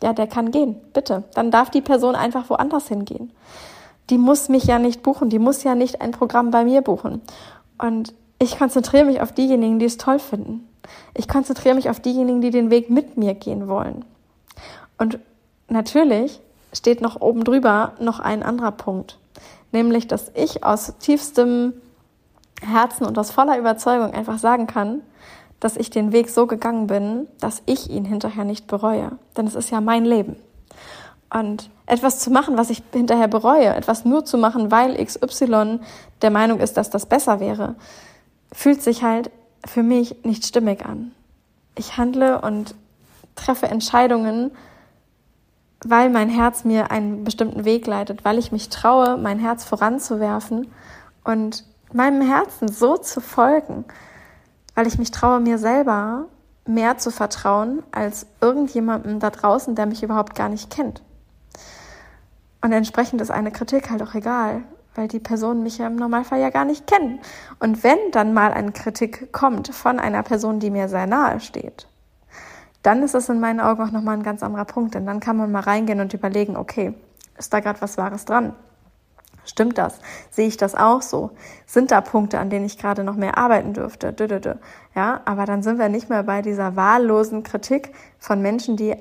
[0.00, 1.24] Ja, der kann gehen, bitte.
[1.34, 3.32] Dann darf die Person einfach woanders hingehen.
[4.10, 7.20] Die muss mich ja nicht buchen, die muss ja nicht ein Programm bei mir buchen.
[7.78, 10.68] Und ich konzentriere mich auf diejenigen, die es toll finden.
[11.14, 14.04] Ich konzentriere mich auf diejenigen, die den Weg mit mir gehen wollen.
[14.98, 15.18] Und
[15.68, 16.40] natürlich
[16.72, 19.18] steht noch oben drüber noch ein anderer Punkt,
[19.72, 21.72] nämlich, dass ich aus tiefstem
[22.60, 25.00] Herzen und aus voller Überzeugung einfach sagen kann,
[25.60, 29.12] dass ich den Weg so gegangen bin, dass ich ihn hinterher nicht bereue.
[29.36, 30.36] Denn es ist ja mein Leben.
[31.30, 35.80] Und etwas zu machen, was ich hinterher bereue, etwas nur zu machen, weil XY
[36.22, 37.74] der Meinung ist, dass das besser wäre,
[38.52, 39.30] fühlt sich halt
[39.66, 41.12] für mich nicht stimmig an.
[41.76, 42.74] Ich handle und
[43.34, 44.52] treffe Entscheidungen,
[45.84, 50.72] weil mein Herz mir einen bestimmten Weg leitet, weil ich mich traue, mein Herz voranzuwerfen
[51.24, 53.84] und meinem Herzen so zu folgen,
[54.74, 56.26] weil ich mich traue, mir selber
[56.66, 61.02] mehr zu vertrauen als irgendjemandem da draußen, der mich überhaupt gar nicht kennt.
[62.60, 64.62] Und entsprechend ist eine Kritik halt auch egal,
[64.94, 67.20] weil die Personen mich ja im Normalfall ja gar nicht kennen.
[67.60, 71.86] Und wenn dann mal eine Kritik kommt von einer Person, die mir sehr nahe steht,
[72.82, 74.94] dann ist das in meinen Augen auch nochmal ein ganz anderer Punkt.
[74.94, 76.94] Denn dann kann man mal reingehen und überlegen, okay,
[77.36, 78.54] ist da gerade was Wahres dran?
[79.44, 79.98] Stimmt das?
[80.30, 81.30] Sehe ich das auch so?
[81.66, 84.14] Sind da Punkte, an denen ich gerade noch mehr arbeiten dürfte?
[84.94, 88.94] Ja, aber dann sind wir nicht mehr bei dieser wahllosen Kritik von Menschen, die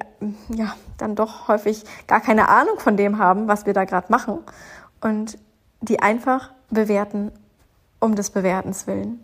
[0.47, 4.39] ja dann doch häufig gar keine Ahnung von dem haben, was wir da gerade machen
[5.01, 5.37] und
[5.81, 7.31] die einfach bewerten
[7.99, 9.23] um des Bewertens willen.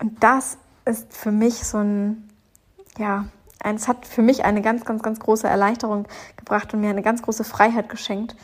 [0.00, 2.29] Und das ist für mich so ein
[3.00, 3.24] ja,
[3.64, 7.22] es hat für mich eine ganz, ganz, ganz große Erleichterung gebracht und mir eine ganz
[7.22, 8.36] große Freiheit geschenkt,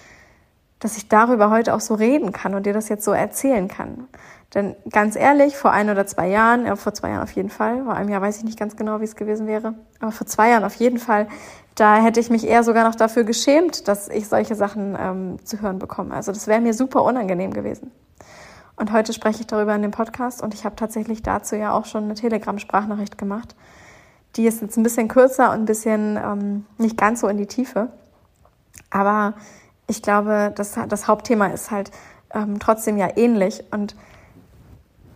[0.79, 4.09] dass ich darüber heute auch so reden kann und dir das jetzt so erzählen kann.
[4.55, 7.85] Denn ganz ehrlich, vor ein oder zwei Jahren, ja, vor zwei Jahren auf jeden Fall,
[7.85, 10.51] vor einem Jahr weiß ich nicht ganz genau, wie es gewesen wäre, aber vor zwei
[10.51, 11.29] Jahren auf jeden Fall,
[11.75, 15.61] da hätte ich mich eher sogar noch dafür geschämt, dass ich solche Sachen ähm, zu
[15.61, 16.15] hören bekomme.
[16.15, 17.91] Also das wäre mir super unangenehm gewesen.
[18.77, 21.87] Und heute spreche ich darüber in dem Podcast und ich habe tatsächlich dazu ja auch
[21.87, 23.57] schon eine Telegram-Sprachnachricht gemacht
[24.37, 27.47] die ist jetzt ein bisschen kürzer und ein bisschen ähm, nicht ganz so in die
[27.47, 27.89] Tiefe.
[28.91, 29.35] Aber
[29.87, 31.91] ich glaube, das, das Hauptthema ist halt
[32.35, 33.63] ähm, trotzdem ja ähnlich.
[33.71, 33.97] Und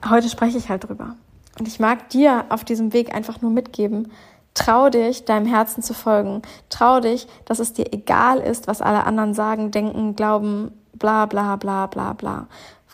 [0.08, 1.16] heute spreche ich halt drüber.
[1.58, 4.10] Und ich mag dir auf diesem Weg einfach nur mitgeben,
[4.54, 6.42] trau dich, deinem Herzen zu folgen.
[6.68, 11.56] Trau dich, dass es dir egal ist, was alle anderen sagen, denken, glauben, bla bla
[11.56, 12.46] bla bla bla.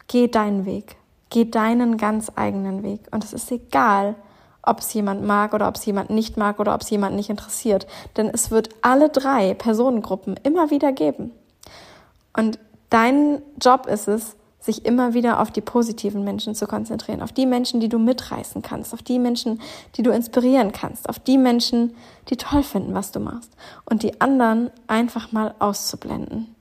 [0.08, 0.96] Geh deinen Weg.
[1.30, 3.00] Geh deinen ganz eigenen Weg.
[3.10, 4.14] Und es ist egal,
[4.66, 7.30] ob es jemand mag oder ob es jemand nicht mag oder ob es jemand nicht
[7.30, 7.86] interessiert.
[8.16, 11.32] Denn es wird alle drei Personengruppen immer wieder geben.
[12.36, 12.58] Und
[12.90, 17.46] dein Job ist es, sich immer wieder auf die positiven Menschen zu konzentrieren, auf die
[17.46, 19.60] Menschen, die du mitreißen kannst, auf die Menschen,
[19.96, 21.94] die du inspirieren kannst, auf die Menschen,
[22.28, 23.52] die toll finden, was du machst
[23.84, 26.55] und die anderen einfach mal auszublenden.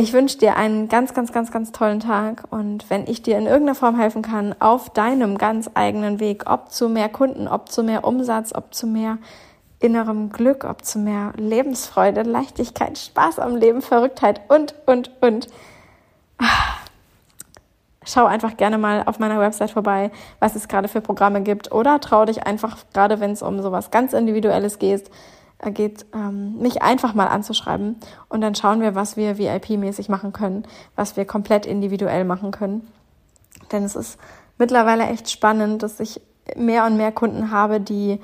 [0.00, 3.46] Ich wünsche dir einen ganz, ganz, ganz, ganz tollen Tag und wenn ich dir in
[3.46, 7.82] irgendeiner Form helfen kann, auf deinem ganz eigenen Weg, ob zu mehr Kunden, ob zu
[7.82, 9.18] mehr Umsatz, ob zu mehr
[9.80, 15.48] innerem Glück, ob zu mehr Lebensfreude, Leichtigkeit, Spaß am Leben, Verrücktheit und, und, und.
[18.04, 21.98] Schau einfach gerne mal auf meiner Website vorbei, was es gerade für Programme gibt oder
[21.98, 25.10] trau dich einfach, gerade wenn es um sowas ganz Individuelles geht,
[25.66, 27.96] geht, ähm, mich einfach mal anzuschreiben
[28.28, 32.86] und dann schauen wir, was wir VIP-mäßig machen können, was wir komplett individuell machen können.
[33.72, 34.18] Denn es ist
[34.56, 36.20] mittlerweile echt spannend, dass ich
[36.56, 38.20] mehr und mehr Kunden habe, die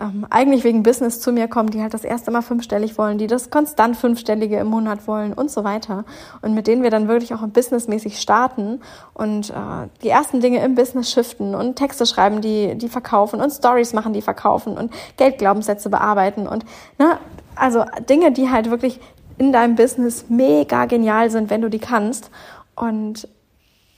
[0.00, 3.26] ähm, eigentlich wegen Business zu mir kommen, die halt das erste Mal fünfstellig wollen, die
[3.26, 6.04] das konstant fünfstellige im Monat wollen und so weiter.
[6.42, 8.80] Und mit denen wir dann wirklich auch businessmäßig starten
[9.12, 9.54] und äh,
[10.02, 14.12] die ersten Dinge im Business shiften und Texte schreiben, die, die verkaufen und Stories machen,
[14.12, 16.64] die verkaufen und Geldglaubenssätze bearbeiten und,
[16.98, 17.18] ne,
[17.56, 19.00] also Dinge, die halt wirklich
[19.38, 22.30] in deinem Business mega genial sind, wenn du die kannst.
[22.76, 23.28] Und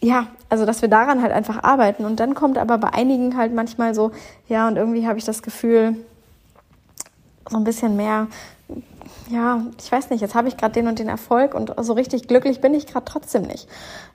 [0.06, 2.04] ja, also dass wir daran halt einfach arbeiten.
[2.04, 4.12] Und dann kommt aber bei einigen halt manchmal so,
[4.48, 5.96] ja, und irgendwie habe ich das Gefühl,
[7.48, 8.28] so ein bisschen mehr,
[9.28, 12.28] ja, ich weiß nicht, jetzt habe ich gerade den und den Erfolg und so richtig
[12.28, 13.68] glücklich bin ich gerade trotzdem nicht.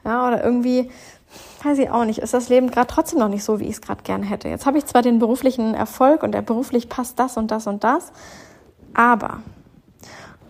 [0.05, 0.89] Ja, oder irgendwie,
[1.63, 3.81] weiß ich auch nicht, ist das Leben gerade trotzdem noch nicht so, wie ich es
[3.81, 4.47] gerade gerne hätte.
[4.47, 7.83] Jetzt habe ich zwar den beruflichen Erfolg und der beruflich passt das und das und
[7.83, 8.13] das,
[8.93, 9.41] aber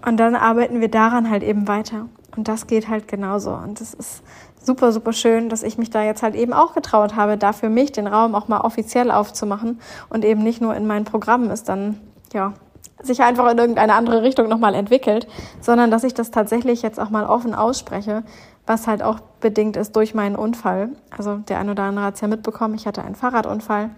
[0.06, 2.08] und dann arbeiten wir daran halt eben weiter.
[2.36, 3.52] Und das geht halt genauso.
[3.52, 4.24] Und es ist
[4.64, 7.70] super, super schön, dass ich mich da jetzt halt eben auch getraut habe, da für
[7.70, 11.70] mich den Raum auch mal offiziell aufzumachen und eben nicht nur in meinen Programmen ist
[11.70, 12.00] dann,
[12.34, 12.54] ja,
[13.02, 15.28] sich einfach in irgendeine andere Richtung nochmal entwickelt,
[15.60, 18.24] sondern dass ich das tatsächlich jetzt auch mal offen ausspreche,
[18.68, 20.90] was halt auch bedingt ist durch meinen Unfall.
[21.16, 23.90] Also der eine oder andere hat es ja mitbekommen, ich hatte einen Fahrradunfall.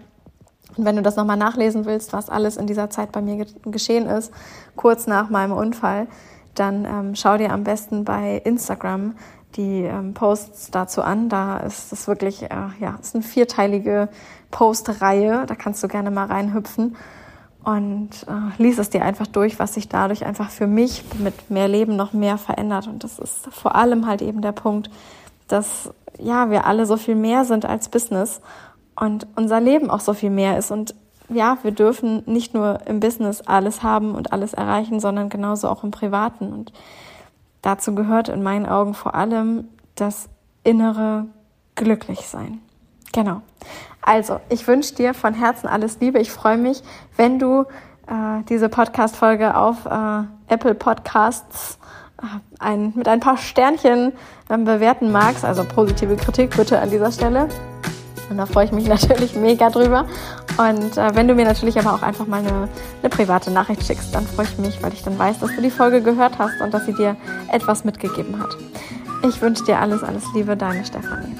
[0.76, 4.06] Und wenn du das nochmal nachlesen willst, was alles in dieser Zeit bei mir geschehen
[4.06, 4.32] ist,
[4.74, 6.08] kurz nach meinem Unfall,
[6.54, 9.14] dann ähm, schau dir am besten bei Instagram
[9.56, 11.28] die ähm, Posts dazu an.
[11.28, 12.48] Da ist es wirklich, äh,
[12.80, 14.08] ja, ist eine vierteilige
[14.50, 15.44] Postreihe.
[15.46, 16.96] Da kannst du gerne mal reinhüpfen
[17.64, 21.68] und äh, lies es dir einfach durch, was sich dadurch einfach für mich mit mehr
[21.68, 22.86] Leben noch mehr verändert.
[22.86, 24.90] Und das ist vor allem halt eben der Punkt,
[25.48, 28.40] dass ja, wir alle so viel mehr sind als Business
[28.96, 30.70] und unser Leben auch so viel mehr ist.
[30.70, 30.94] Und
[31.28, 35.84] ja, wir dürfen nicht nur im Business alles haben und alles erreichen, sondern genauso auch
[35.84, 36.52] im Privaten.
[36.52, 36.72] Und
[37.64, 40.28] dazu gehört in meinen Augen vor allem das
[40.62, 41.26] innere
[41.74, 42.60] Glücklichsein.
[43.12, 43.42] Genau.
[44.02, 46.18] Also, ich wünsche dir von Herzen alles Liebe.
[46.18, 46.82] Ich freue mich,
[47.16, 47.62] wenn du
[48.06, 51.78] äh, diese Podcast-Folge auf äh, Apple Podcasts
[52.20, 52.26] äh,
[52.58, 54.12] ein, mit ein paar Sternchen
[54.50, 55.44] ähm, bewerten magst.
[55.44, 57.48] Also positive Kritik bitte an dieser Stelle.
[58.30, 60.06] Und da freue ich mich natürlich mega drüber.
[60.56, 62.68] Und äh, wenn du mir natürlich aber auch einfach mal eine,
[63.02, 65.70] eine private Nachricht schickst, dann freue ich mich, weil ich dann weiß, dass du die
[65.70, 67.16] Folge gehört hast und dass sie dir
[67.50, 68.56] etwas mitgegeben hat.
[69.26, 71.34] Ich wünsche dir alles, alles Liebe, deine Stefanie.